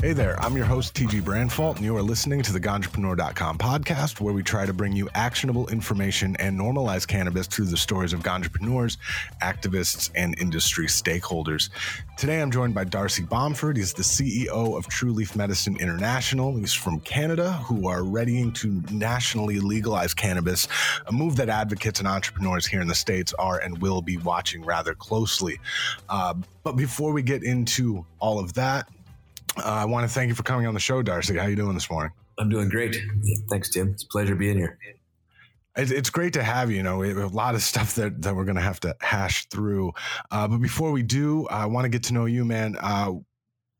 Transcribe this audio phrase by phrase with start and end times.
[0.00, 4.20] Hey there, I'm your host, TG Branfalt, and you are listening to the Ganjapreneur.com podcast,
[4.20, 8.20] where we try to bring you actionable information and normalize cannabis through the stories of
[8.20, 8.96] Ganjapreneurs,
[9.42, 11.70] activists, and industry stakeholders.
[12.16, 13.76] Today, I'm joined by Darcy Bomford.
[13.76, 16.56] He's the CEO of True Leaf Medicine International.
[16.56, 20.68] He's from Canada, who are readying to nationally legalize cannabis,
[21.08, 24.64] a move that advocates and entrepreneurs here in the States are and will be watching
[24.64, 25.58] rather closely.
[26.08, 28.88] Uh, but before we get into all of that,
[29.60, 31.36] uh, I want to thank you for coming on the show, Darcy.
[31.36, 32.12] How are you doing this morning?
[32.38, 32.96] I'm doing great.
[33.48, 33.90] Thanks, Tim.
[33.90, 34.78] It's a pleasure being here.
[35.76, 36.78] It's great to have you.
[36.78, 38.96] You know, we have a lot of stuff that, that we're going to have to
[39.00, 39.92] hash through.
[40.30, 42.76] Uh, but before we do, I want to get to know you, man.
[42.80, 43.14] Uh,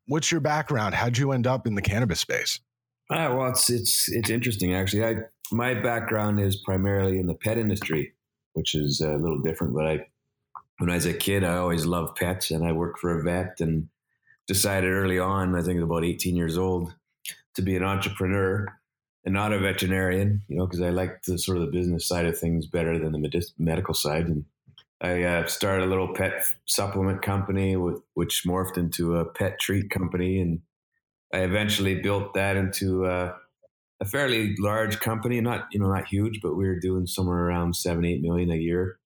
[0.06, 0.94] what's your background?
[0.94, 2.60] How'd you end up in the cannabis space?
[3.10, 5.02] Uh, well, it's it's it's interesting actually.
[5.02, 5.14] I
[5.50, 8.12] my background is primarily in the pet industry,
[8.52, 9.74] which is a little different.
[9.74, 10.06] But I,
[10.78, 13.56] when I was a kid, I always loved pets, and I worked for a vet
[13.60, 13.88] and
[14.48, 16.94] decided early on, I think about 18 years old,
[17.54, 18.66] to be an entrepreneur
[19.24, 22.24] and not a veterinarian, you know, because I liked the sort of the business side
[22.24, 24.26] of things better than the med- medical side.
[24.26, 24.44] And
[25.02, 30.40] I uh, started a little pet supplement company, which morphed into a pet treat company.
[30.40, 30.60] And
[31.32, 33.34] I eventually built that into uh,
[34.00, 37.76] a fairly large company, not, you know, not huge, but we were doing somewhere around
[37.76, 38.98] seven, eight million a year.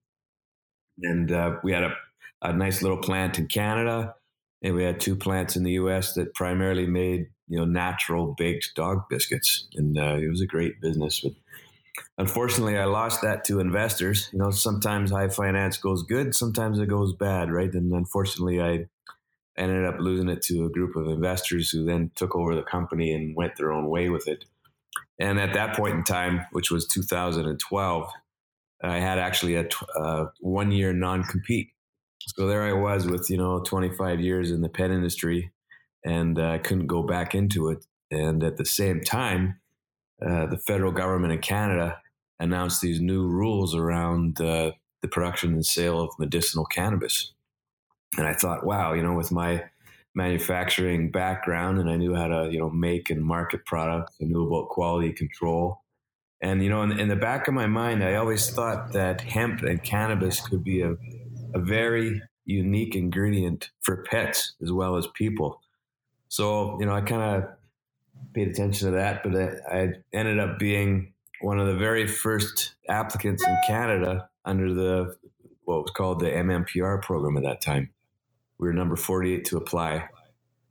[1.03, 1.95] And uh, we had a,
[2.43, 4.15] a nice little plant in Canada
[4.63, 6.15] and we had two plants in the U.S.
[6.15, 10.81] that primarily made you know natural baked dog biscuits, and uh, it was a great
[10.81, 11.21] business.
[11.21, 11.33] But
[12.19, 14.29] unfortunately, I lost that to investors.
[14.33, 17.73] You know, sometimes high finance goes good, sometimes it goes bad, right?
[17.73, 18.87] And unfortunately, I
[19.57, 23.13] ended up losing it to a group of investors who then took over the company
[23.13, 24.45] and went their own way with it.
[25.19, 28.11] And at that point in time, which was 2012,
[28.83, 31.72] I had actually a uh, one year non compete
[32.29, 35.53] so there I was with you know 25 years in the pet industry,
[36.05, 37.85] and I uh, couldn't go back into it.
[38.11, 39.61] And at the same time,
[40.25, 41.99] uh, the federal government in Canada
[42.39, 47.33] announced these new rules around uh, the production and sale of medicinal cannabis.
[48.19, 49.65] And I thought, wow, you know, with my
[50.15, 54.47] manufacturing background, and I knew how to you know make and market products, I knew
[54.47, 55.81] about quality control.
[56.43, 59.63] And you know, in, in the back of my mind, I always thought that hemp
[59.63, 60.97] and cannabis could be a
[61.55, 65.61] a very unique ingredient for pets as well as people.
[66.29, 67.51] So, you know, I kind of
[68.33, 73.45] paid attention to that, but I, ended up being one of the very first applicants
[73.45, 75.17] in Canada under the
[75.65, 77.91] what was called the MMPR program at that time.
[78.59, 80.09] We were number 48 to apply.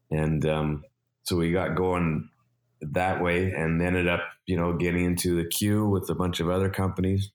[0.09, 0.84] And um,
[1.24, 2.30] so we got going
[2.81, 6.50] that way and ended up, you know, getting into the queue with a bunch of
[6.50, 7.31] other companies.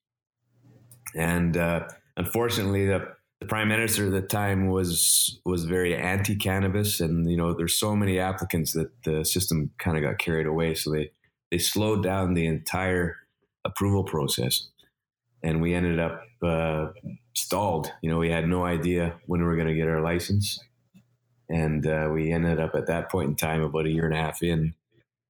[1.14, 7.30] And uh, unfortunately, the the prime minister at the time was was very anti-cannabis, and
[7.30, 10.90] you know there's so many applicants that the system kind of got carried away, so
[10.90, 11.10] they
[11.50, 13.16] they slowed down the entire
[13.64, 14.68] approval process,
[15.42, 16.88] and we ended up uh,
[17.34, 17.92] stalled.
[18.02, 20.58] You know, we had no idea when we were going to get our license,
[21.48, 24.20] and uh, we ended up at that point in time, about a year and a
[24.20, 24.74] half in,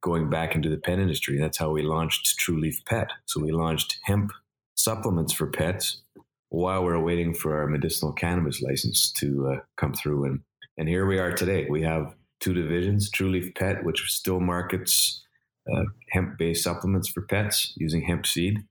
[0.00, 1.38] going back into the pet industry.
[1.38, 3.10] That's how we launched True Leaf Pet.
[3.24, 4.30] So we launched hemp
[4.76, 6.02] supplements for pets
[6.48, 10.24] while we're waiting for our medicinal cannabis license to uh, come through.
[10.24, 10.40] And,
[10.78, 11.66] and here we are today.
[11.68, 15.22] We have two divisions True Leaf Pet, which still markets
[15.72, 18.64] uh, hemp based supplements for pets using hemp seed.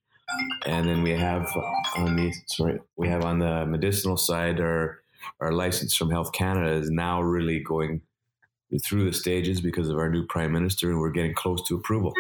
[0.66, 1.48] And then we have
[1.98, 5.00] on the sorry, we have on the medicinal side our
[5.40, 8.02] our license from Health Canada is now really going
[8.84, 12.14] through the stages because of our new prime minister, and we're getting close to approval.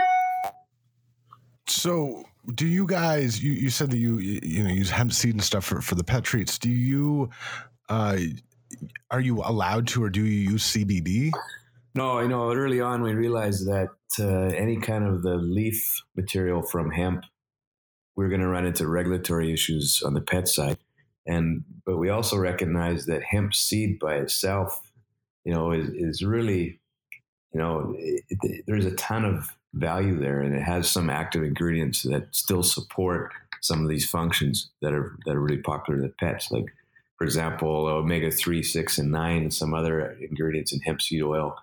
[1.68, 2.24] So
[2.54, 5.66] do you guys you, you said that you you know use hemp seed and stuff
[5.66, 6.58] for, for the pet treats.
[6.58, 7.30] Do you
[7.90, 8.18] uh
[9.12, 11.32] are you allowed to or do you use cbd
[11.94, 13.90] no you know early on we realized that
[14.20, 17.24] uh, any kind of the leaf material from hemp
[18.16, 20.78] we are going to run into regulatory issues on the pet side.
[21.28, 24.92] And but we also recognize that hemp seed by itself
[25.44, 26.80] you know is, is really
[27.52, 31.44] you know it, it, there's a ton of value there, and it has some active
[31.44, 33.32] ingredients that still support
[33.62, 36.52] some of these functions that are that are really popular in the pets.
[36.52, 36.66] Like,
[37.18, 41.56] for example, omega three, six, and nine, and some other ingredients in hemp seed oil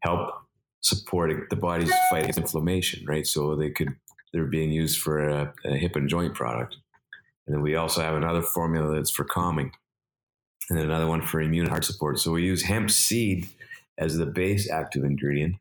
[0.00, 0.34] help
[0.82, 3.04] support the body's fight against inflammation.
[3.06, 3.96] Right, so they could
[4.32, 6.76] they're being used for a, a hip and joint product,
[7.46, 9.72] and then we also have another formula that's for calming,
[10.68, 12.18] and then another one for immune heart support.
[12.18, 13.48] So we use hemp seed
[13.96, 15.56] as the base active ingredient,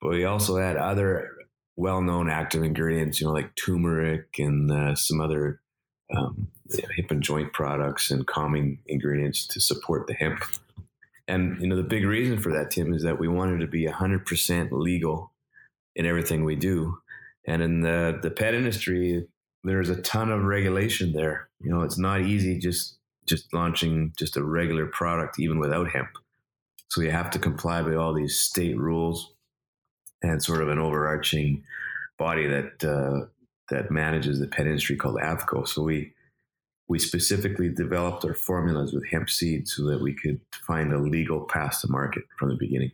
[0.00, 1.35] but we also add other
[1.76, 5.60] well-known active ingredients, you know, like turmeric and uh, some other
[6.14, 10.42] um, hip and joint products and calming ingredients to support the hemp.
[11.28, 13.86] And you know, the big reason for that, Tim, is that we wanted to be
[13.86, 15.32] 100% legal
[15.94, 16.98] in everything we do.
[17.46, 19.26] And in the the pet industry,
[19.64, 21.48] there's a ton of regulation there.
[21.60, 26.10] You know, it's not easy just just launching just a regular product even without hemp.
[26.88, 29.34] So you have to comply with all these state rules
[30.22, 31.62] and sort of an overarching
[32.18, 33.26] body that uh,
[33.70, 35.66] that manages the pet industry called AAFCO.
[35.66, 36.12] So we
[36.88, 41.40] we specifically developed our formulas with hemp seed so that we could find a legal
[41.40, 42.92] path to market from the beginning.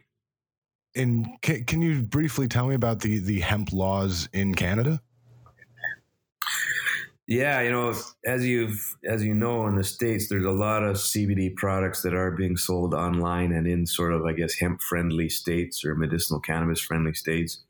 [0.94, 5.00] And can, can you briefly tell me about the the hemp laws in Canada?
[7.28, 7.94] Yeah, you know,
[8.26, 12.14] as you've as you know in the states, there's a lot of CBD products that
[12.14, 16.40] are being sold online and in sort of, I guess, hemp friendly states or medicinal
[16.40, 17.62] cannabis friendly states.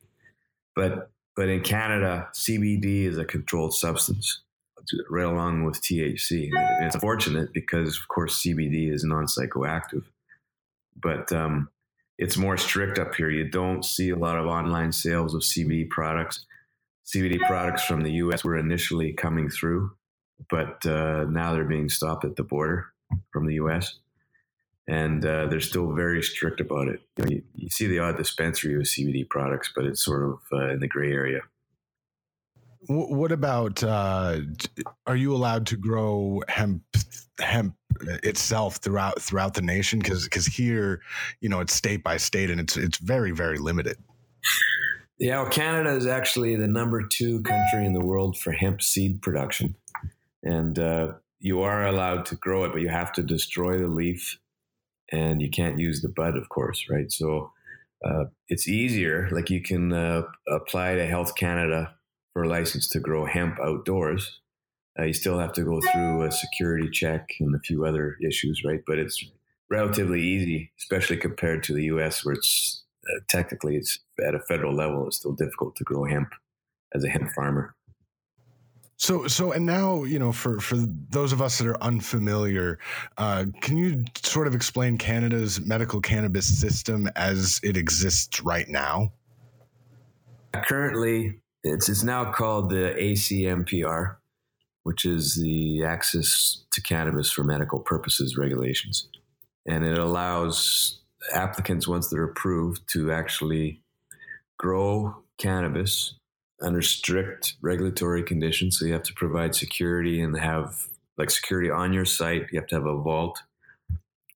[0.74, 4.42] But but in Canada, CBD is a controlled substance,
[5.10, 6.50] right along with THC.
[6.52, 10.04] And it's unfortunate because, of course, CBD is non psychoactive,
[11.00, 11.68] but um,
[12.18, 13.30] it's more strict up here.
[13.30, 16.44] You don't see a lot of online sales of CBD products.
[17.06, 19.92] CBD products from the US were initially coming through,
[20.50, 22.86] but uh, now they're being stopped at the border
[23.32, 23.98] from the US
[24.88, 27.00] and uh, they're still very strict about it.
[27.16, 30.38] You, know, you, you, see the odd dispensary with CBD products, but it's sort of
[30.52, 31.40] uh, in the gray area.
[32.88, 33.82] What about?
[33.82, 34.40] Uh,
[35.06, 36.82] are you allowed to grow hemp
[37.38, 37.76] hemp
[38.24, 40.00] itself throughout throughout the nation?
[40.00, 41.00] Because because here,
[41.40, 43.98] you know, it's state by state, and it's it's very very limited.
[45.22, 49.22] Yeah, well, Canada is actually the number two country in the world for hemp seed
[49.22, 49.76] production,
[50.42, 54.40] and uh, you are allowed to grow it, but you have to destroy the leaf
[55.12, 57.12] and you can't use the bud, of course, right?
[57.12, 57.52] So
[58.04, 59.28] uh, it's easier.
[59.30, 61.94] Like you can uh, apply to Health Canada
[62.32, 64.40] for a license to grow hemp outdoors.
[64.98, 68.64] Uh, you still have to go through a security check and a few other issues,
[68.64, 68.82] right?
[68.84, 69.24] But it's
[69.70, 74.74] relatively easy, especially compared to the U.S., where it's uh, technically it's at a federal
[74.74, 75.06] level.
[75.06, 76.32] It's still difficult to grow hemp
[76.94, 77.74] as a hemp farmer.
[79.02, 82.78] So, so, and now, you know, for for those of us that are unfamiliar,
[83.18, 89.12] uh, can you sort of explain Canada's medical cannabis system as it exists right now?
[90.54, 94.18] Currently, it's it's now called the ACMPR,
[94.84, 99.08] which is the Access to Cannabis for Medical Purposes regulations,
[99.66, 101.01] and it allows
[101.32, 103.80] applicants once they're approved to actually
[104.58, 106.14] grow cannabis
[106.60, 108.78] under strict regulatory conditions.
[108.78, 110.86] So you have to provide security and have
[111.18, 112.46] like security on your site.
[112.52, 113.42] You have to have a vault.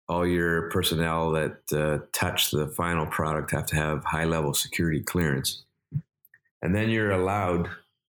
[0.08, 5.00] All your personnel that uh, touch the final product have to have high level security
[5.00, 5.64] clearance.
[6.62, 7.68] And then you're allowed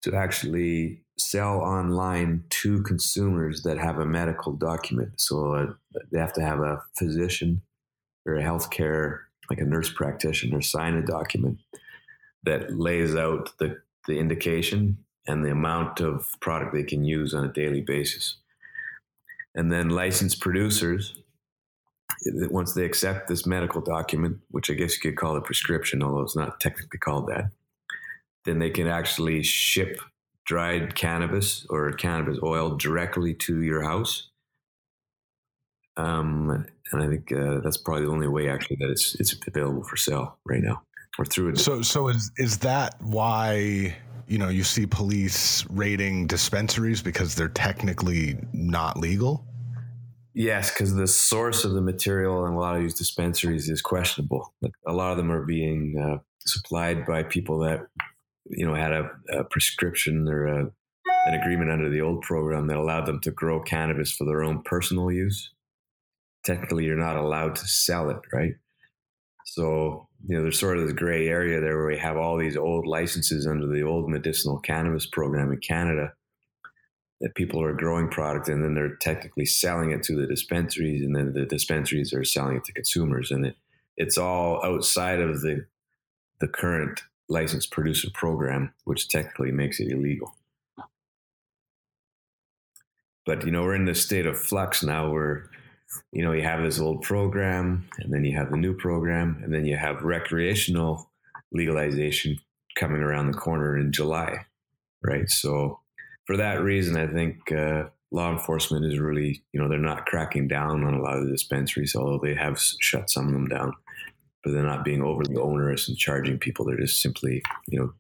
[0.03, 5.11] to actually sell online to consumers that have a medical document.
[5.17, 5.65] So uh,
[6.11, 7.61] they have to have a physician
[8.25, 9.19] or a healthcare,
[9.49, 11.57] like a nurse practitioner, sign a document
[12.43, 14.97] that lays out the the indication
[15.27, 18.37] and the amount of product they can use on a daily basis.
[19.53, 21.13] And then licensed producers,
[22.25, 26.01] eh, once they accept this medical document, which I guess you could call a prescription,
[26.01, 27.51] although it's not technically called that,
[28.45, 29.99] then they can actually ship
[30.45, 34.30] dried cannabis or cannabis oil directly to your house.
[35.97, 39.83] Um, and I think uh, that's probably the only way actually that it's it's available
[39.83, 40.83] for sale right now
[41.17, 41.59] or through it.
[41.59, 43.95] So, so is is that why
[44.27, 49.45] you know you see police raiding dispensaries because they're technically not legal?
[50.33, 54.53] Yes, because the source of the material in a lot of these dispensaries is questionable.
[54.61, 57.81] Like a lot of them are being uh, supplied by people that
[58.45, 60.71] you know had a, a prescription or a,
[61.25, 64.61] an agreement under the old program that allowed them to grow cannabis for their own
[64.63, 65.51] personal use.
[66.43, 68.55] Technically, you're not allowed to sell it, right?
[69.45, 72.57] So you know, there's sort of this gray area there where we have all these
[72.57, 76.13] old licenses under the old medicinal cannabis program in Canada
[77.21, 81.15] that people are growing product and then they're technically selling it to the dispensaries and
[81.15, 83.55] then the dispensaries are selling it to consumers and it,
[83.95, 85.65] it's all outside of the
[86.39, 90.35] the current licensed producer program which technically makes it illegal
[93.25, 95.49] but you know we're in this state of flux now where
[96.11, 99.53] you know, you have this old program and then you have the new program and
[99.53, 101.09] then you have recreational
[101.51, 102.37] legalization
[102.75, 104.45] coming around the corner in July,
[105.03, 105.29] right?
[105.29, 105.79] So
[106.25, 110.47] for that reason, I think uh, law enforcement is really, you know, they're not cracking
[110.47, 113.73] down on a lot of the dispensaries, although they have shut some of them down,
[114.43, 116.65] but they're not being overly onerous and charging people.
[116.65, 117.93] They're just simply, you know,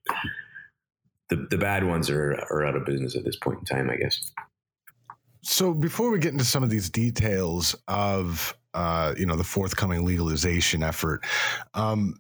[1.29, 3.95] the, the bad ones are, are out of business at this point in time, I
[3.95, 4.31] guess.
[5.43, 10.05] So before we get into some of these details of uh, you know the forthcoming
[10.05, 11.25] legalization effort.
[11.73, 12.15] Um,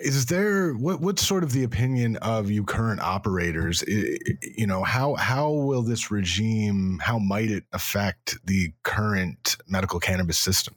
[0.00, 5.14] is there what what's sort of the opinion of you current operators you know how
[5.16, 10.76] how will this regime how might it affect the current medical cannabis system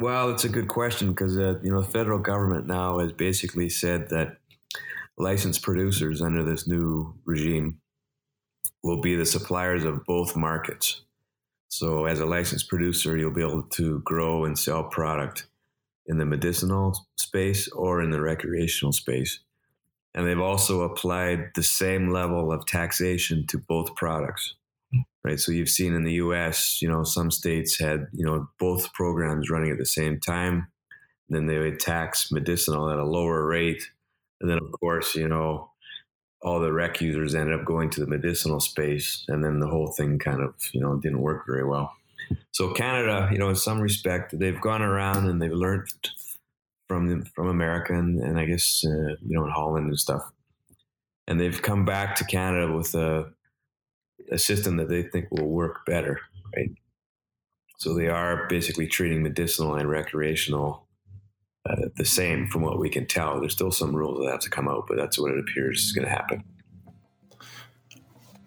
[0.00, 3.68] well it's a good question because uh, you know the federal government now has basically
[3.68, 4.38] said that
[5.16, 7.78] licensed producers under this new regime
[8.82, 11.02] will be the suppliers of both markets
[11.68, 15.46] so as a licensed producer you'll be able to grow and sell product
[16.06, 19.40] in the medicinal space or in the recreational space.
[20.14, 24.54] And they've also applied the same level of taxation to both products.
[25.22, 25.40] Right.
[25.40, 29.50] So you've seen in the US, you know, some states had, you know, both programs
[29.50, 30.68] running at the same time.
[31.28, 33.82] Then they would tax medicinal at a lower rate.
[34.40, 35.72] And then, of course, you know,
[36.42, 39.24] all the rec users ended up going to the medicinal space.
[39.28, 41.92] And then the whole thing kind of, you know, didn't work very well.
[42.52, 45.88] So Canada, you know, in some respect, they've gone around and they've learned
[46.88, 50.22] from from America and, and I guess uh, you know in Holland and stuff,
[51.26, 53.32] and they've come back to Canada with a
[54.30, 56.20] a system that they think will work better,
[56.56, 56.70] right?
[57.78, 60.85] So they are basically treating medicinal and recreational
[61.68, 63.40] uh, the same, from what we can tell.
[63.40, 65.92] There's still some rules that have to come out, but that's what it appears is
[65.92, 66.44] going to happen.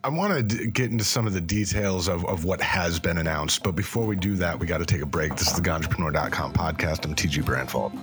[0.02, 3.64] I want to get into some of the details of, of what has been announced,
[3.64, 5.36] but before we do that, we got to take a break.
[5.36, 7.04] This is the Ganjapreneur.com podcast.
[7.04, 7.98] I'm TG Branfalt.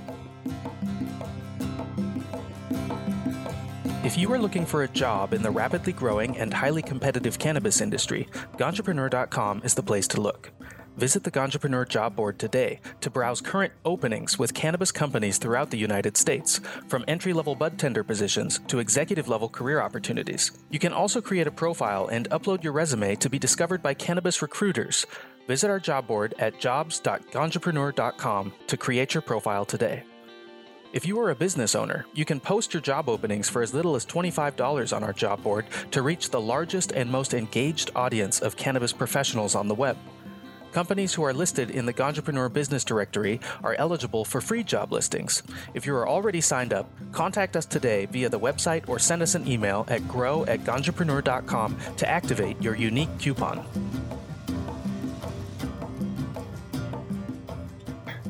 [4.05, 7.81] If you are looking for a job in the rapidly growing and highly competitive cannabis
[7.81, 10.53] industry, Ganjapreneur.com is the place to look.
[10.97, 15.77] Visit the Ganjapreneur job board today to browse current openings with cannabis companies throughout the
[15.77, 20.53] United States, from entry level bud tender positions to executive level career opportunities.
[20.71, 24.41] You can also create a profile and upload your resume to be discovered by cannabis
[24.41, 25.05] recruiters.
[25.47, 30.03] Visit our job board at jobs.ganjapreneur.com to create your profile today.
[30.95, 33.97] If you are a business owner, you can post your job openings for as little
[33.97, 38.57] as $25 on our job board to reach the largest and most engaged audience of
[38.57, 39.99] cannabis professionals on the web.
[40.73, 45.43] Companies who are listed in the Ganjapreneur Business Directory are eligible for free job listings.
[45.75, 49.35] If you are already signed up, contact us today via the website or send us
[49.35, 53.65] an email at grow at ganjapreneur.com to activate your unique coupon.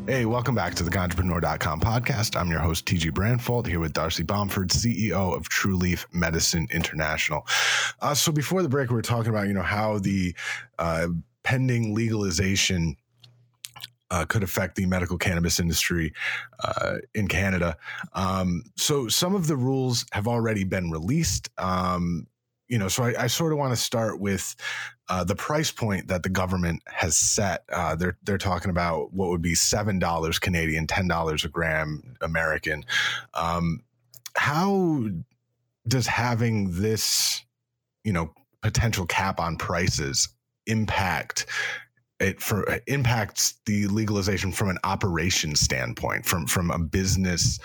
[0.07, 2.41] Hey, welcome back to the Ganjapreneur.com podcast.
[2.41, 7.45] I'm your host, TG Branfalt, here with Darcy Bomford, CEO of True Leaf Medicine International.
[8.01, 10.33] Uh, so before the break, we were talking about, you know, how the
[10.79, 11.09] uh,
[11.47, 12.97] pending legalization
[14.11, 16.13] uh, could affect the medical cannabis industry
[16.65, 17.77] uh, in Canada.
[18.15, 21.49] Um, so some of the rules have already been released.
[21.57, 22.27] Um,
[22.67, 24.57] you know, so I, I sort of want to start with
[25.09, 27.63] uh, the price point that the government has set.
[27.73, 32.17] Uh, they're they're talking about what would be seven dollars Canadian, ten dollars a gram
[32.21, 32.85] American.
[33.35, 33.83] Um,
[34.35, 35.07] how
[35.87, 37.45] does having this,
[38.03, 40.29] you know, potential cap on prices
[40.67, 41.47] impact
[42.19, 47.59] it for impacts the legalization from an operation standpoint from from a business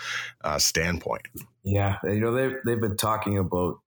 [0.44, 1.22] uh, standpoint.
[1.64, 3.78] Yeah you know they they've been talking about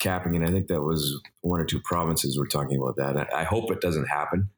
[0.00, 3.28] capping it i think that was one or two provinces were talking about that.
[3.32, 4.48] I, I hope it doesn't happen.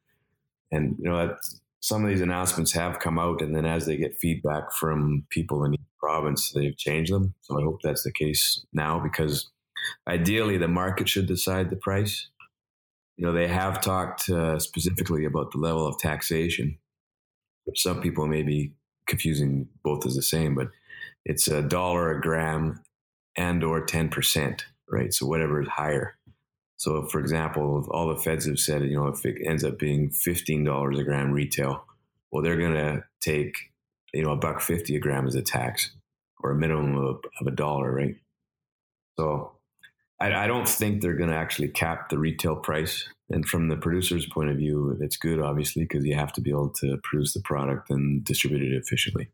[0.71, 1.35] And you know
[1.79, 5.63] some of these announcements have come out and then as they get feedback from people
[5.63, 7.33] in each province they've changed them.
[7.41, 9.49] So i hope that's the case now because
[10.07, 12.27] ideally the market should decide the price
[13.17, 16.77] you know, they have talked uh, specifically about the level of taxation,
[17.75, 18.73] some people may be
[19.07, 20.69] confusing both as the same, but
[21.25, 22.81] it's a dollar a gram
[23.35, 25.13] and or 10%, right?
[25.13, 26.15] So whatever is higher.
[26.77, 30.09] So for example, all the feds have said, you know, if it ends up being
[30.09, 31.85] $15 a gram retail,
[32.31, 33.55] well, they're going to take,
[34.13, 35.91] you know, a buck 50 a gram as a tax
[36.39, 38.15] or a minimum of, of a dollar, right?
[39.17, 39.56] So
[40.19, 43.07] I, I don't think they're going to actually cap the retail price.
[43.29, 46.49] And from the producer's point of view, it's good, obviously, because you have to be
[46.49, 49.29] able to produce the product and distribute it efficiently.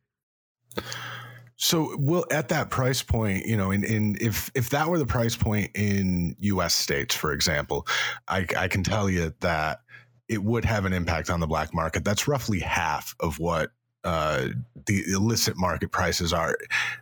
[1.55, 5.05] So, well, at that price point, you know, in, in if if that were the
[5.05, 6.73] price point in U.S.
[6.73, 7.87] states, for example,
[8.27, 9.81] I, I can tell you that
[10.27, 12.03] it would have an impact on the black market.
[12.03, 13.69] That's roughly half of what
[14.03, 14.47] uh,
[14.87, 16.57] the illicit market prices are.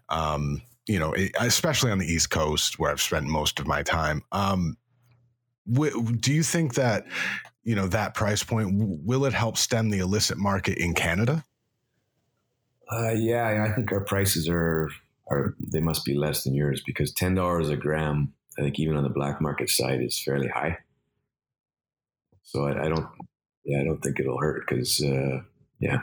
[0.10, 4.24] Um, you know, especially on the East Coast where I've spent most of my time.
[4.32, 4.78] Um,
[5.72, 7.06] do you think that
[7.64, 11.46] you know that price point will it help stem the illicit market in Canada?
[12.92, 14.90] Uh, yeah, I think our prices are
[15.30, 18.96] are they must be less than yours because ten dollars a gram, I think even
[18.96, 20.80] on the black market side is fairly high.
[22.44, 23.08] So I, I don't
[23.64, 25.42] yeah, I don't think it'll hurt because, uh,
[25.80, 26.02] yeah,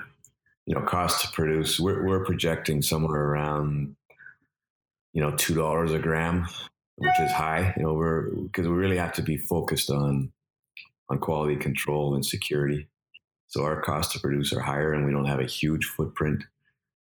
[0.67, 3.97] you know, cost to produce, we're, we're projecting somewhere around,
[5.19, 6.47] you know, $2 a gram,
[6.95, 10.31] which is high, you know, we're, because we really have to be focused on,
[11.11, 12.87] on quality control and security.
[13.49, 16.45] So our costs to produce are higher and we don't have a huge footprint.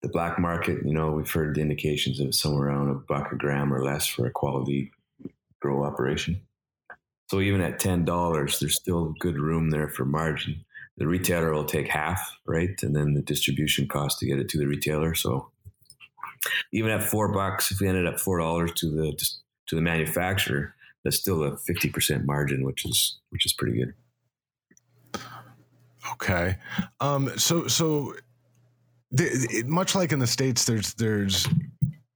[0.00, 3.37] The black market, you know, we've heard the indications of somewhere around a buck a
[3.37, 4.92] gram or less for a quality
[5.61, 6.40] grow operation.
[7.30, 10.64] So even at ten dollars, there's still good room there for margin.
[10.96, 14.58] The retailer will take half, right, and then the distribution cost to get it to
[14.58, 15.14] the retailer.
[15.14, 15.50] So
[16.73, 19.16] even at four bucks, if we ended up four dollars to the
[19.69, 20.75] to the manufacturer,
[21.05, 23.95] that's still a fifty percent margin, which is which is pretty good.
[26.12, 26.57] Okay,
[27.00, 28.14] um, so so
[29.11, 31.49] the, much like in the states, there's there's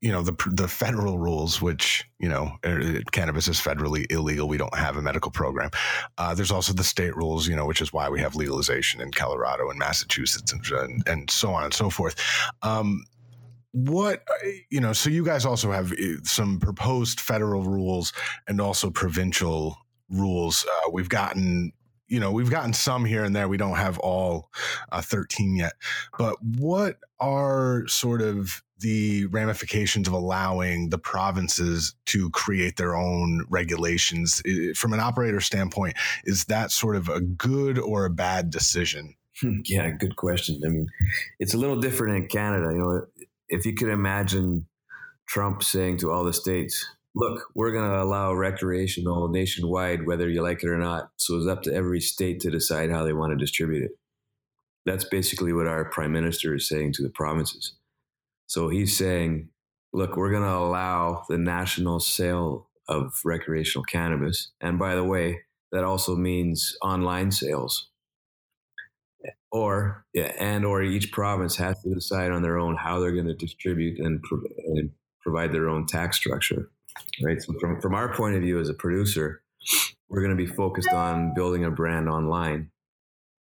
[0.00, 4.49] you know the the federal rules, which you know er, cannabis is federally illegal.
[4.49, 5.71] We don't have a medical program.
[6.19, 9.11] Uh, there's also the state rules, you know, which is why we have legalization in
[9.11, 12.17] Colorado and Massachusetts and and, and so on and so forth.
[12.62, 13.05] Um,
[13.73, 14.25] what
[14.71, 18.12] you know so you guys also have eh, some proposed federal rules
[18.49, 19.77] and also provincial
[20.11, 20.67] rules.
[20.67, 21.73] Uh, we've gotten
[22.09, 23.49] you know we've gotten some here and there.
[23.49, 24.50] We don't have all
[24.93, 25.73] uh, 13 yet.
[26.19, 33.47] But what are sort of the ramifications of allowing the provinces to create their own
[33.49, 34.43] regulations?
[34.75, 39.15] From an operator standpoint is that sort of a good or a bad decision?
[39.41, 40.61] Hmm, yeah good question.
[40.65, 40.87] I mean
[41.39, 43.07] it's a little different in canada you know
[43.50, 44.66] if you could imagine
[45.28, 50.42] trump saying to all the states look we're going to allow recreational nationwide whether you
[50.42, 53.30] like it or not so it's up to every state to decide how they want
[53.30, 53.92] to distribute it
[54.87, 57.75] that's basically what our prime minister is saying to the provinces
[58.50, 59.50] so he's saying,
[59.92, 64.50] look, we're going to allow the national sale of recreational cannabis.
[64.61, 67.90] And by the way, that also means online sales.
[69.52, 73.26] Or yeah, and or each province has to decide on their own how they're going
[73.26, 74.90] to distribute and, pro- and
[75.23, 76.70] provide their own tax structure.
[77.22, 77.40] Right.
[77.42, 79.42] So from, from our point of view as a producer,
[80.09, 82.70] we're going to be focused on building a brand online.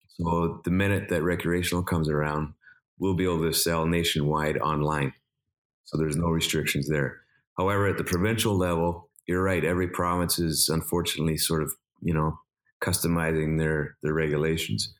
[0.08, 2.54] So the minute that recreational comes around,
[2.98, 5.12] we'll be able to sell nationwide online.
[5.84, 7.20] So there's no restrictions there.
[7.58, 9.64] However, at the provincial level, you're right.
[9.64, 12.38] Every province is unfortunately sort of, you know,
[12.82, 14.94] customizing their their regulations.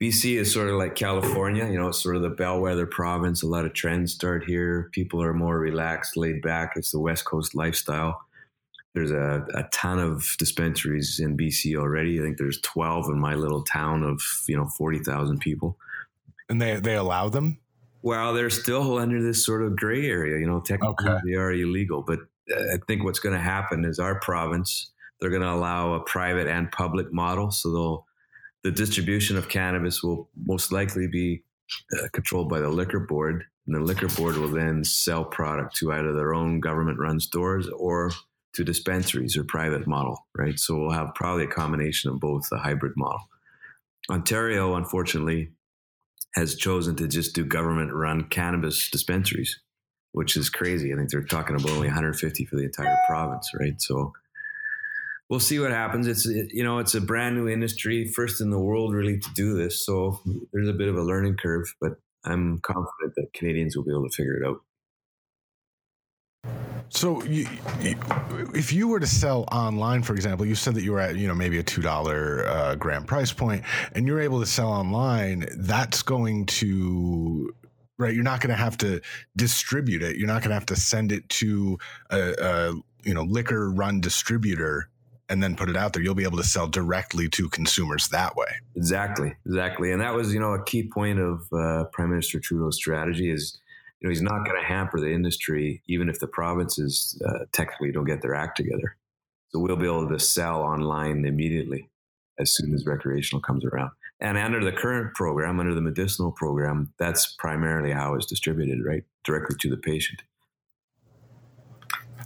[0.00, 3.42] BC is sort of like California, you know, it's sort of the bellwether province.
[3.42, 4.88] A lot of trends start here.
[4.92, 6.72] People are more relaxed, laid back.
[6.76, 8.18] It's the West Coast lifestyle.
[8.94, 12.18] There's a, a ton of dispensaries in BC already.
[12.18, 15.76] I think there's 12 in my little town of, you know, 40,000 people.
[16.48, 17.60] And they they allow them?
[18.02, 20.40] Well, they're still under this sort of gray area.
[20.40, 21.20] You know, technically okay.
[21.24, 25.30] they are illegal, but uh, I think what's going to happen is our province they're
[25.30, 28.06] going to allow a private and public model, so they'll
[28.62, 31.42] the distribution of cannabis will most likely be
[31.98, 35.92] uh, controlled by the liquor board, and the liquor board will then sell product to
[35.92, 38.10] either their own government-run stores or
[38.54, 40.58] to dispensaries or private model, right?
[40.58, 43.20] So we'll have probably a combination of both, the hybrid model.
[44.10, 45.52] Ontario, unfortunately,
[46.34, 49.60] has chosen to just do government run cannabis dispensaries,
[50.12, 50.92] which is crazy.
[50.92, 53.80] I think they're talking about only 150 for the entire province, right?
[53.80, 54.12] So
[55.30, 56.06] we'll see what happens.
[56.06, 59.54] It's you know it's a brand new industry, first in the world really to do
[59.56, 59.86] this.
[59.86, 60.20] So
[60.52, 61.92] there's a bit of a learning curve, but
[62.24, 64.60] I'm confident that Canadians will be able to figure it out.
[66.92, 67.46] So, you,
[67.80, 67.96] you,
[68.52, 71.28] if you were to sell online, for example, you said that you were at you
[71.28, 73.62] know maybe a two dollar uh, gram price point,
[73.92, 75.46] and you're able to sell online.
[75.56, 77.54] That's going to
[77.98, 78.12] right.
[78.12, 79.00] You're not going to have to
[79.36, 80.16] distribute it.
[80.16, 81.78] You're not going to have to send it to
[82.10, 82.72] a, a
[83.04, 84.89] you know liquor run distributor
[85.30, 86.02] and then put it out there.
[86.02, 88.48] You'll be able to sell directly to consumers that way.
[88.76, 92.76] Exactly, exactly, and that was you know a key point of uh, Prime Minister Trudeau's
[92.76, 93.58] strategy is
[94.00, 97.92] you know, he's not going to hamper the industry, even if the provinces uh, technically
[97.92, 98.96] don't get their act together.
[99.50, 101.90] So we'll be able to sell online immediately
[102.38, 103.90] as soon as recreational comes around.
[104.20, 109.04] And under the current program, under the medicinal program, that's primarily how it's distributed, right?
[109.24, 110.22] Directly to the patient.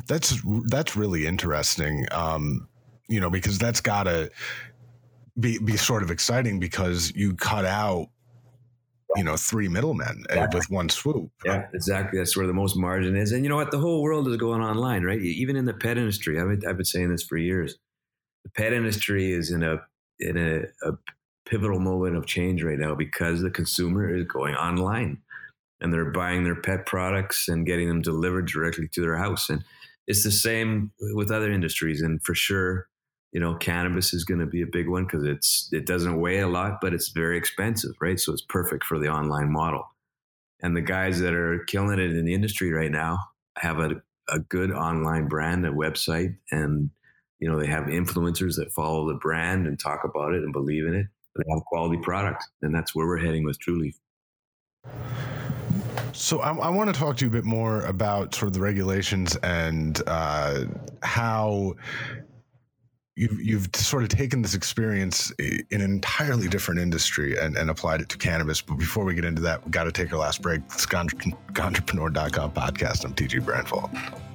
[0.07, 2.07] That's that's really interesting.
[2.13, 2.69] Um,
[3.09, 4.31] you know, because that's gotta
[5.39, 8.09] be be sort of exciting because you cut out
[9.17, 10.47] you know three middlemen eh, yeah.
[10.53, 11.31] with one swoop.
[11.45, 12.19] Yeah, exactly.
[12.19, 13.33] That's where the most margin is.
[13.33, 13.71] And you know what?
[13.71, 15.21] The whole world is going online, right?
[15.21, 17.77] Even in the pet industry, I've been, I've been saying this for years.
[18.45, 19.79] The pet industry is in a
[20.21, 20.93] in a, a
[21.47, 25.19] pivotal moment of change right now because the consumer is going online
[25.81, 29.51] and they're buying their pet products and getting them delivered directly to their house.
[29.51, 29.63] And
[30.07, 32.01] it's the same with other industries.
[32.01, 32.89] And for sure,
[33.35, 36.39] you know, cannabis is going to be a big one because it's it doesn't weigh
[36.39, 38.19] a lot, but it's very expensive, right?
[38.19, 39.83] So it's perfect for the online model.
[40.63, 43.19] And the guys that are killing it in the industry right now
[43.59, 46.91] have a, a good online brand, a website, and
[47.41, 50.87] you know they have influencers that follow the brand and talk about it and believe
[50.87, 51.07] in it.
[51.35, 53.99] They have quality product, and that's where we're heading with True Leaf.
[56.13, 58.61] So I, I, want to talk to you a bit more about sort of the
[58.61, 60.67] regulations and uh,
[61.03, 61.75] how
[63.17, 68.01] you've you've sort of taken this experience in an entirely different industry and, and applied
[68.01, 68.61] it to cannabis.
[68.61, 70.61] But before we get into that, we got to take our last break.
[70.67, 73.05] It's Ganjapreneur.com podcast.
[73.05, 74.34] I'm TG Branfalt.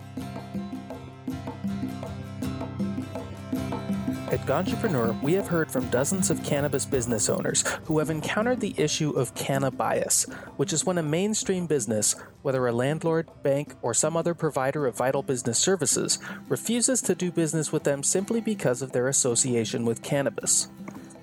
[4.31, 8.75] At Ganjapreneur, we have heard from dozens of cannabis business owners who have encountered the
[8.77, 10.25] issue of canna bias,
[10.57, 14.95] which is when a mainstream business, whether a landlord, bank, or some other provider of
[14.95, 20.03] vital business services, refuses to do business with them simply because of their association with
[20.03, 20.69] cannabis.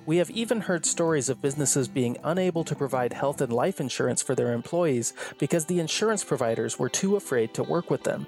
[0.05, 4.21] We have even heard stories of businesses being unable to provide health and life insurance
[4.21, 8.27] for their employees because the insurance providers were too afraid to work with them.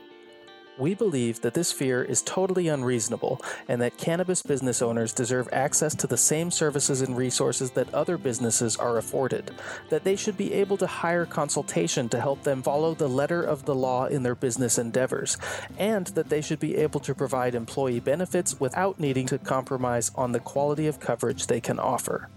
[0.79, 5.93] We believe that this fear is totally unreasonable and that cannabis business owners deserve access
[5.95, 9.51] to the same services and resources that other businesses are afforded,
[9.89, 13.65] that they should be able to hire consultation to help them follow the letter of
[13.65, 15.37] the law in their business endeavors,
[15.77, 20.31] and that they should be able to provide employee benefits without needing to compromise on
[20.31, 22.29] the quality of coverage they can offer.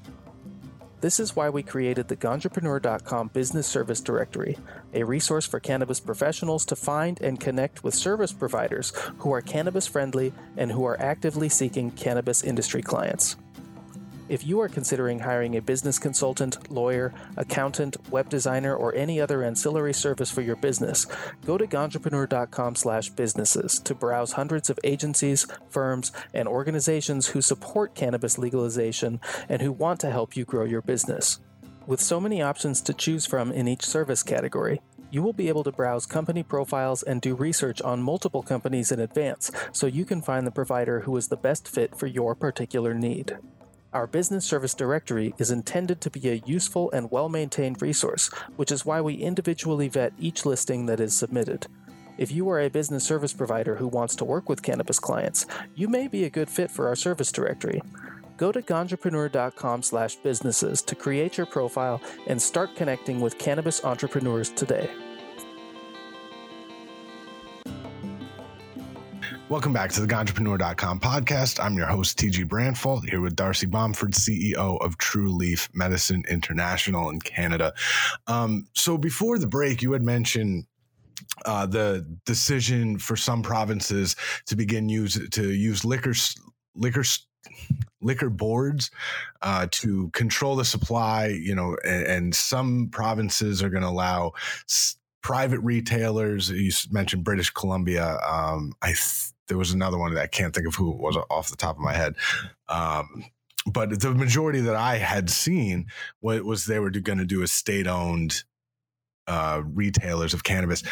[1.02, 4.56] This is why we created the Ganjapreneur.com Business Service Directory,
[4.94, 9.88] a resource for cannabis professionals to find and connect with service providers who are cannabis
[9.88, 13.34] friendly and who are actively seeking cannabis industry clients.
[14.32, 19.42] If you are considering hiring a business consultant, lawyer, accountant, web designer, or any other
[19.42, 21.06] ancillary service for your business,
[21.44, 29.20] go to ganjapreneur.com/businesses to browse hundreds of agencies, firms, and organizations who support cannabis legalization
[29.50, 31.38] and who want to help you grow your business.
[31.86, 35.64] With so many options to choose from in each service category, you will be able
[35.64, 40.22] to browse company profiles and do research on multiple companies in advance so you can
[40.22, 43.36] find the provider who is the best fit for your particular need.
[43.92, 48.72] Our business service directory is intended to be a useful and well maintained resource, which
[48.72, 51.66] is why we individually vet each listing that is submitted.
[52.16, 55.88] If you are a business service provider who wants to work with cannabis clients, you
[55.88, 57.82] may be a good fit for our service directory.
[58.38, 64.88] Go to ganjapreneur.com/businesses to create your profile and start connecting with cannabis entrepreneurs today.
[69.52, 71.62] Welcome back to the Ganjapreneur.com podcast.
[71.62, 77.10] I'm your host, TG Branfalt, here with Darcy Bomford, CEO of True Leaf Medicine International
[77.10, 77.74] in Canada.
[78.26, 80.64] Um, so before the break, you had mentioned
[81.44, 86.14] uh, the decision for some provinces to begin use to use liquor
[86.74, 87.04] liquor
[88.00, 88.90] liquor boards
[89.42, 91.26] uh, to control the supply.
[91.26, 94.32] You know, and, and some provinces are going to allow.
[94.66, 100.22] S- private retailers you mentioned british columbia um, i th- there was another one that
[100.22, 102.14] I can't think of who it was off the top of my head.
[102.68, 103.24] Um,
[103.66, 105.86] but the majority that I had seen
[106.20, 108.44] was they were going to do a state owned
[109.26, 110.82] uh, retailers of cannabis.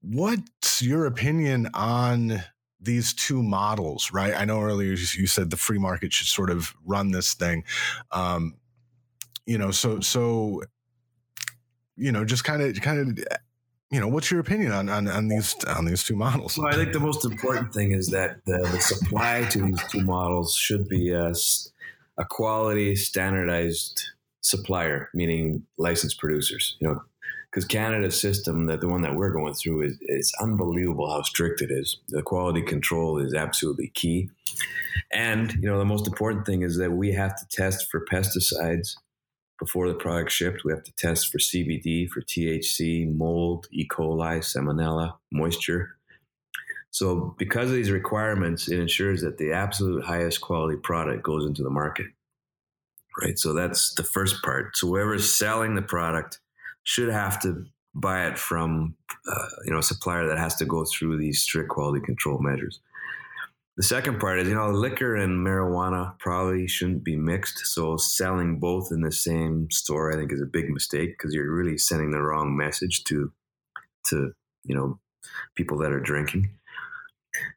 [0.00, 2.42] What's your opinion on
[2.80, 4.10] these two models?
[4.12, 7.64] Right, I know earlier you said the free market should sort of run this thing.
[8.10, 8.56] Um,
[9.46, 10.62] you know, so so
[11.96, 13.24] you know, just kind of kind of
[13.92, 16.56] you know, what's your opinion on, on, on these on these two models?
[16.56, 20.00] Well, I think the most important thing is that the, the supply to these two
[20.00, 21.32] models should be a,
[22.16, 24.02] a quality, standardized
[24.40, 26.76] supplier, meaning licensed producers.
[26.80, 27.02] You know,
[27.50, 31.60] because Canada's system, that the one that we're going through, is it's unbelievable how strict
[31.60, 31.98] it is.
[32.08, 34.30] The quality control is absolutely key,
[35.12, 38.94] and you know, the most important thing is that we have to test for pesticides
[39.62, 43.86] before the product shipped, we have to test for CBD, for THC, mold, E.
[43.86, 45.98] coli, salmonella, moisture.
[46.90, 51.62] So, because of these requirements, it ensures that the absolute highest quality product goes into
[51.62, 52.06] the market.
[53.22, 53.38] Right.
[53.38, 54.76] So, that's the first part.
[54.76, 56.40] So, whoever's selling the product
[56.82, 58.96] should have to buy it from
[59.30, 62.80] uh, you know a supplier that has to go through these strict quality control measures.
[63.76, 67.58] The second part is, you know, liquor and marijuana probably shouldn't be mixed.
[67.66, 71.50] So selling both in the same store, I think, is a big mistake because you're
[71.50, 73.32] really sending the wrong message to,
[74.08, 74.32] to
[74.64, 75.00] you know,
[75.54, 76.50] people that are drinking.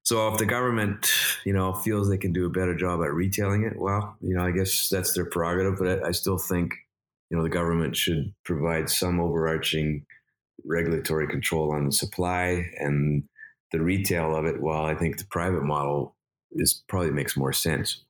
[0.03, 1.11] So if the government,
[1.43, 4.45] you know, feels they can do a better job at retailing it, well, you know,
[4.45, 5.77] I guess that's their prerogative.
[5.77, 6.73] But I, I still think,
[7.29, 10.05] you know, the government should provide some overarching
[10.63, 13.23] regulatory control on the supply and
[13.75, 16.15] the retail of it, while I think the private model
[16.51, 18.01] is probably makes more sense.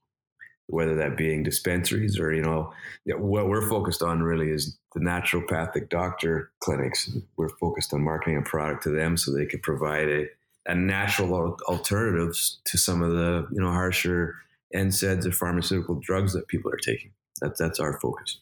[0.67, 2.71] Whether that being dispensaries or you know
[3.05, 7.11] what we're focused on really is the naturopathic doctor clinics.
[7.37, 10.25] We're focused on marketing a product to them so they can provide a,
[10.65, 14.35] a natural alternatives to some of the you know harsher
[14.73, 17.11] NSAIDs or pharmaceutical drugs that people are taking.
[17.41, 18.39] That's that's our focus.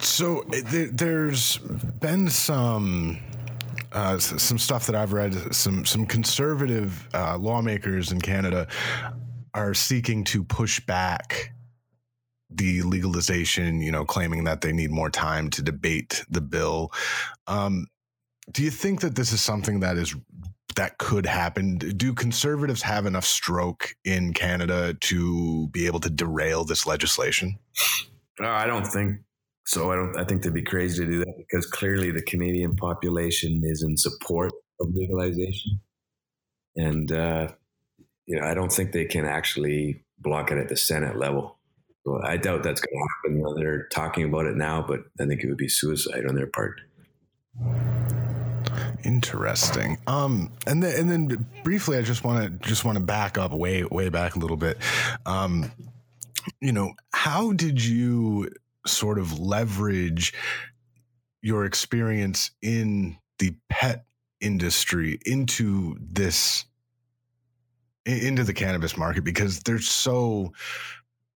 [0.00, 3.18] So eh, there's been some
[3.92, 5.54] uh, some stuff that I've read.
[5.54, 8.68] Some some conservative uh, lawmakers in Canada
[9.54, 11.52] are seeking to push back
[12.50, 13.80] the legalization.
[13.80, 16.92] You know, claiming that they need more time to debate the bill.
[17.46, 17.86] Um,
[18.52, 20.14] do you think that this is something that is
[20.76, 21.78] that could happen?
[21.78, 27.58] Do conservatives have enough stroke in Canada to be able to derail this legislation?
[28.40, 29.20] Uh, I don't think
[29.66, 29.90] so.
[29.90, 30.16] I don't.
[30.16, 33.96] I think they'd be crazy to do that because clearly the Canadian population is in
[33.96, 35.80] support of legalization,
[36.76, 37.48] and uh,
[38.26, 41.56] you know I don't think they can actually block it at the Senate level.
[42.22, 43.54] I doubt that's going to happen.
[43.56, 46.80] They're talking about it now, but I think it would be suicide on their part.
[49.04, 49.98] Interesting.
[50.06, 53.52] Um, and then and then briefly, I just want to just want to back up
[53.52, 54.78] way way back a little bit.
[55.24, 55.70] Um,
[56.60, 58.50] you know, how did you
[58.88, 60.32] sort of leverage
[61.42, 64.04] your experience in the pet
[64.40, 66.64] industry into this
[68.04, 70.52] into the cannabis market because they're so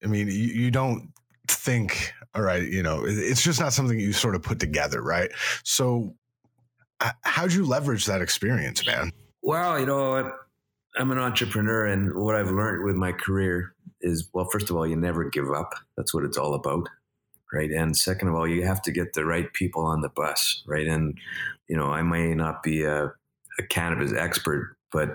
[0.03, 1.11] i mean you, you don't
[1.47, 5.31] think all right you know it's just not something you sort of put together right?
[5.63, 6.15] So
[7.23, 9.13] how'd you leverage that experience man?
[9.43, 10.33] Well you know
[10.97, 14.87] i'm an entrepreneur and what i've learned with my career is well first of all
[14.87, 15.75] you never give up.
[15.97, 16.89] That's what it's all about
[17.53, 17.71] right?
[17.71, 20.87] And second of all, you have to get the right people on the bus, right?
[20.87, 21.19] And
[21.69, 23.13] you know, I may not be a,
[23.59, 25.11] a cannabis expert, but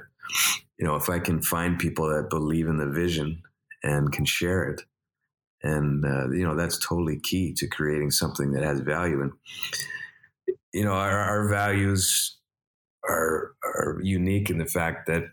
[0.77, 3.41] you know, if I can find people that believe in the vision
[3.83, 4.81] and can share it,
[5.63, 9.21] and uh, you know, that's totally key to creating something that has value.
[9.21, 9.31] And
[10.73, 12.37] you know, our, our values
[13.07, 15.23] are are unique in the fact that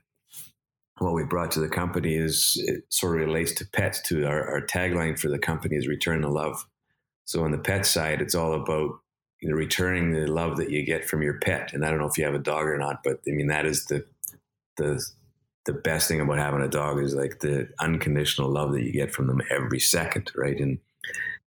[0.99, 4.27] what we brought to the company is it sort of relates to pets too.
[4.27, 6.67] Our, our tagline for the company is return to love.
[7.29, 9.01] So on the pet side, it's all about
[9.43, 11.75] you know returning the love that you get from your pet.
[11.75, 13.67] And I don't know if you have a dog or not, but I mean that
[13.67, 14.07] is the
[14.79, 15.05] the
[15.67, 19.15] the best thing about having a dog is like the unconditional love that you get
[19.15, 20.59] from them every second, right?
[20.59, 20.79] And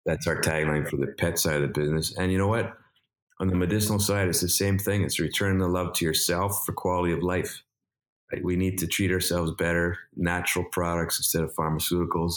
[0.06, 2.16] that's our tagline for the pet side of the business.
[2.16, 2.78] And you know what?
[3.40, 5.02] On the medicinal side, it's the same thing.
[5.02, 7.64] It's returning the love to yourself for quality of life.
[8.32, 8.44] Right?
[8.44, 12.36] We need to treat ourselves better, natural products instead of pharmaceuticals.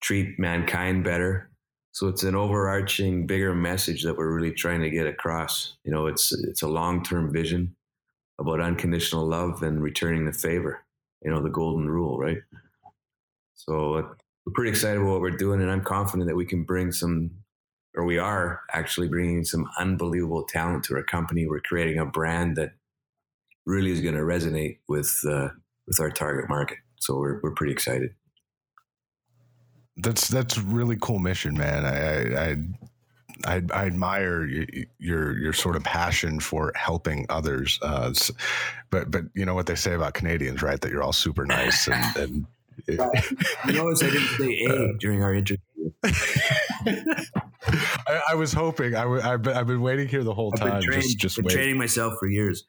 [0.00, 1.50] Treat mankind better,
[1.98, 5.74] so it's an overarching, bigger message that we're really trying to get across.
[5.82, 7.74] You know, it's it's a long term vision
[8.38, 10.84] about unconditional love and returning the favor.
[11.24, 12.38] You know, the golden rule, right?
[13.56, 14.02] So uh,
[14.46, 17.32] we're pretty excited about what we're doing, and I'm confident that we can bring some,
[17.96, 21.48] or we are actually bringing some unbelievable talent to our company.
[21.48, 22.74] We're creating a brand that
[23.66, 25.48] really is going to resonate with uh,
[25.88, 26.78] with our target market.
[27.00, 28.14] So we're we're pretty excited
[29.98, 31.84] that's that's really cool mission, man.
[31.84, 32.56] I I
[33.44, 34.44] I, I admire
[34.98, 37.78] your your sort of passion for helping others.
[37.82, 38.12] Uh,
[38.90, 40.80] but but you know what they say about Canadians, right?
[40.80, 42.16] That you're all super nice and.
[42.16, 42.46] and
[42.86, 42.96] you
[43.72, 45.90] notice I didn't say A uh, during our interview.
[46.04, 46.12] I,
[48.30, 48.94] I, was hoping.
[48.94, 50.82] I w- I've, been, I've been waiting here the whole I've time.
[50.82, 52.68] Been just, just been training myself for years.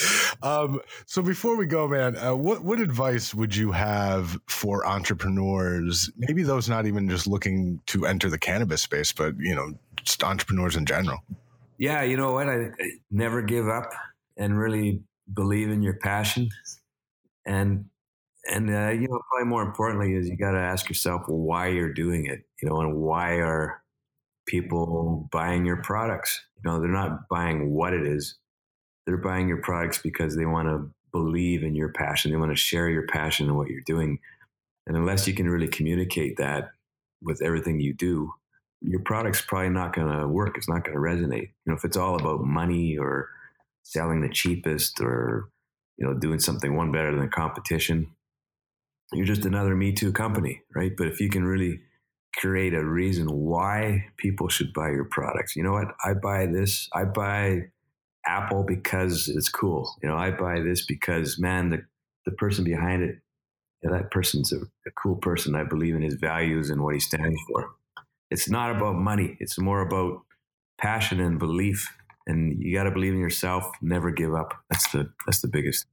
[0.42, 6.10] um, so before we go, man, uh, what what advice would you have for entrepreneurs?
[6.16, 10.24] Maybe those not even just looking to enter the cannabis space, but you know, just
[10.24, 11.18] entrepreneurs in general.
[11.78, 12.48] Yeah, you know what?
[12.48, 13.90] I, I never give up
[14.36, 15.02] and really
[15.32, 16.48] believe in your passion,
[17.44, 17.86] and
[18.46, 21.92] and uh, you know, probably more importantly is you got to ask yourself why you're
[21.92, 22.40] doing it.
[22.62, 23.82] You know, and why are
[24.46, 26.40] people buying your products?
[26.56, 28.38] You know, they're not buying what it is
[29.06, 32.30] they're buying your products because they want to believe in your passion.
[32.30, 34.18] They want to share your passion and what you're doing.
[34.86, 36.70] And unless you can really communicate that
[37.22, 38.32] with everything you do,
[38.80, 40.56] your product's probably not going to work.
[40.56, 41.50] It's not going to resonate.
[41.64, 43.28] You know, if it's all about money or
[43.84, 45.48] selling the cheapest or,
[45.98, 48.08] you know, doing something one better than the competition,
[49.12, 50.92] you're just another Me Too company, right?
[50.96, 51.80] But if you can really
[52.36, 55.88] create a reason why people should buy your products, you know what?
[56.04, 56.88] I buy this.
[56.94, 57.70] I buy
[58.26, 59.94] Apple because it's cool.
[60.02, 61.84] You know, I buy this because man, the
[62.24, 63.16] the person behind it,
[63.82, 65.54] yeah, that person's a, a cool person.
[65.54, 67.70] I believe in his values and what he stands for.
[68.30, 69.36] It's not about money.
[69.40, 70.22] It's more about
[70.78, 71.88] passion and belief
[72.26, 73.70] and you got to believe in yourself.
[73.80, 74.54] Never give up.
[74.70, 75.86] That's the that's the biggest.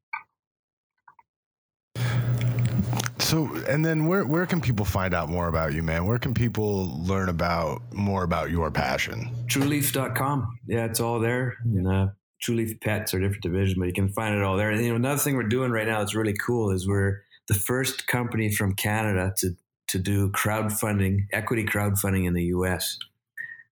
[3.19, 6.05] So, and then where where can people find out more about you, man?
[6.05, 9.29] Where can people learn about more about your passion?
[9.47, 10.59] TrueLeaf.com.
[10.67, 11.57] Yeah, it's all there.
[11.63, 12.07] And uh,
[12.41, 14.71] True Leaf Pets are different divisions, but you can find it all there.
[14.71, 17.53] And you know, another thing we're doing right now that's really cool is we're the
[17.53, 19.55] first company from Canada to
[19.89, 22.97] to do crowdfunding, equity crowdfunding in the U.S.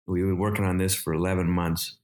[0.08, 1.98] We've been working on this for 11 months,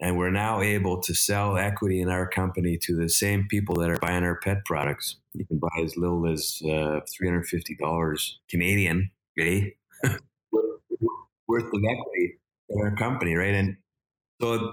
[0.00, 3.90] and we're now able to sell equity in our company to the same people that
[3.90, 5.16] are buying our pet products.
[5.34, 9.60] You can buy as little as uh, $350 Canadian, eh?
[11.46, 12.38] worth of equity
[12.70, 13.54] in our company, right?
[13.54, 13.76] And
[14.40, 14.72] so,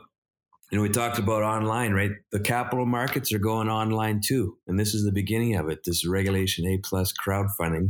[0.72, 2.12] you know, we talked about online, right?
[2.32, 5.80] The capital markets are going online too, and this is the beginning of it.
[5.84, 7.90] This Regulation A plus crowdfunding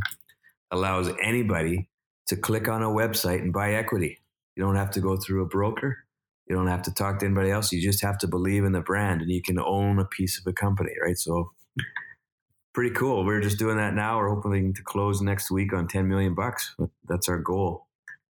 [0.72, 1.90] allows anybody
[2.28, 4.20] to click on a website and buy equity.
[4.56, 5.98] You don't have to go through a broker.
[6.48, 7.72] You don't have to talk to anybody else.
[7.72, 10.50] You just have to believe in the brand and you can own a piece of
[10.50, 11.18] a company, right?
[11.18, 11.52] So
[12.74, 13.24] pretty cool.
[13.26, 14.18] We're just doing that now.
[14.18, 16.76] We're hoping to close next week on 10 million bucks.
[17.08, 17.88] That's our goal.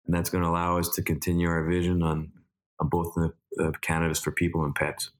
[0.07, 2.33] And that's going to allow us to continue our vision on,
[2.81, 5.11] on both the uh, cannabis for people and pets.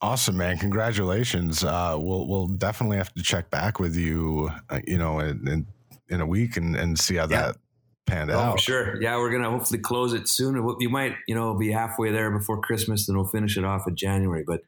[0.00, 0.58] Awesome, man!
[0.58, 1.64] Congratulations.
[1.64, 5.66] Uh, we'll we'll definitely have to check back with you, uh, you know, in, in,
[6.08, 7.46] in a week and and see how yeah.
[7.46, 7.56] that
[8.06, 8.60] panned oh, out.
[8.60, 9.00] sure.
[9.02, 10.54] Yeah, we're gonna hopefully close it soon.
[10.78, 13.96] You might, you know, be halfway there before Christmas, and we'll finish it off in
[13.96, 14.44] January.
[14.46, 14.60] But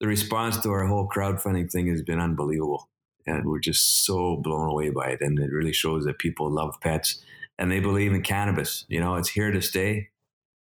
[0.00, 2.88] the response to our whole crowdfunding thing has been unbelievable,
[3.26, 5.20] and we're just so blown away by it.
[5.20, 7.22] And it really shows that people love pets
[7.60, 8.86] and they believe in cannabis.
[8.88, 10.08] You know, it's here to stay.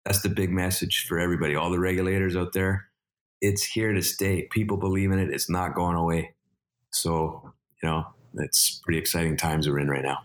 [0.08, 1.56] That's the big message for everybody.
[1.56, 2.88] All the regulators out there
[3.41, 4.48] it's here to stay.
[4.52, 5.30] People believe in it.
[5.30, 6.34] It's not going away.
[6.91, 10.20] So, you know, it's pretty exciting times we're in right now.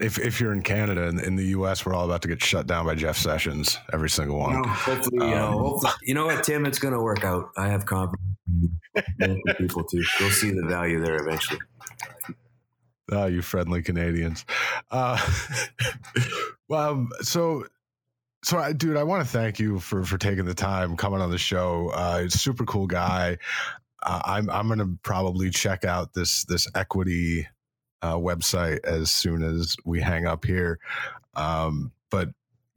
[0.00, 2.66] If, if you're in Canada and in the U.S., we're all about to get shut
[2.66, 4.54] down by Jeff Sessions, every single one.
[4.54, 7.24] You know, hopefully, um, you know, hopefully, you know what, Tim, it's going to work
[7.24, 7.50] out.
[7.56, 8.20] I have confidence
[9.20, 10.02] in people too.
[10.18, 11.60] You'll see the value there eventually.
[13.12, 14.44] Oh, you friendly Canadians.
[14.90, 15.16] Uh,
[16.68, 17.64] well, um, so
[18.42, 21.30] so I, dude, I want to thank you for for taking the time coming on
[21.30, 21.90] the show.
[21.94, 23.38] Uh, super cool guy.
[24.02, 27.48] Uh, I'm I'm gonna probably check out this this equity
[28.02, 30.78] uh, website as soon as we hang up here.
[31.34, 32.28] Um, but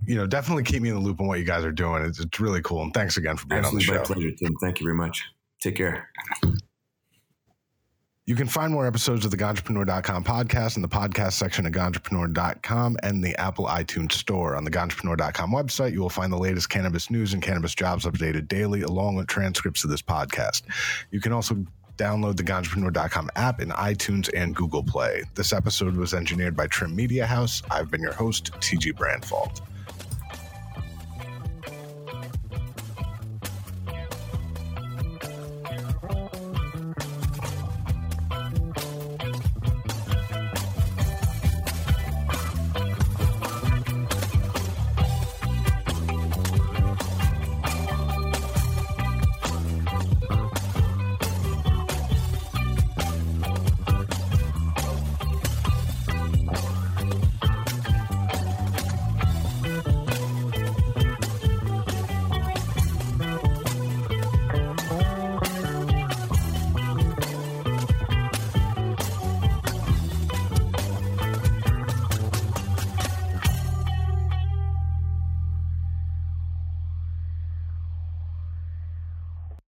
[0.05, 2.03] you know, definitely keep me in the loop on what you guys are doing.
[2.05, 2.83] It's, it's really cool.
[2.83, 4.13] And thanks again for being Absolutely on the show.
[4.13, 4.55] My pleasure, Tim.
[4.61, 5.23] Thank you very much.
[5.61, 6.09] Take care.
[8.27, 12.97] You can find more episodes of the Ganjapreneur.com podcast in the podcast section of Ganjapreneur.com
[13.01, 14.57] and the Apple iTunes store.
[14.57, 18.49] On the Ganjapreneur.com website, you will find the latest cannabis news and cannabis jobs updated
[18.49, 20.63] daily, along with transcripts of this podcast.
[21.09, 25.23] You can also download the Ganjapreneur.com app in iTunes and Google Play.
[25.35, 27.63] This episode was engineered by Trim Media House.
[27.71, 29.61] I've been your host, TG Branfalt.